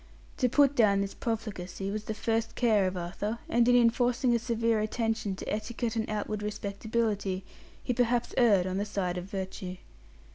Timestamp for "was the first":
1.91-2.55